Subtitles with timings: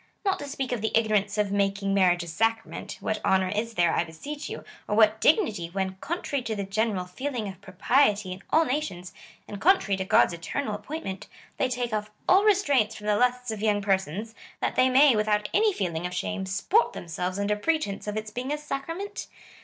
[0.25, 3.93] Not to speak of the ignorance of making marriage a sacrament, what honour is there,
[3.93, 8.31] I be seech you, or what dignity, when, contrary to the general feeling of propriety
[8.31, 9.13] in all nations,
[9.47, 11.27] and contrary to God's eternal appointment,
[11.57, 15.47] they take off all restraints from the lusts of young persons, that they may, without
[15.53, 19.27] any feeling of shame, sport themselves, ^ under pretence of its being a sacrament